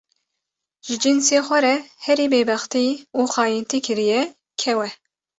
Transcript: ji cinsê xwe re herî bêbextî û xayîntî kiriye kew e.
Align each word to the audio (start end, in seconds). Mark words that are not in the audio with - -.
ji 0.85 0.95
cinsê 1.03 1.37
xwe 1.47 1.59
re 1.65 1.75
herî 2.05 2.25
bêbextî 2.33 2.85
û 3.19 3.21
xayîntî 3.33 3.79
kiriye 3.85 4.21
kew 4.61 4.77
e. 4.87 4.89